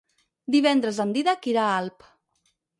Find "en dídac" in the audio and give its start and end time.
1.05-1.47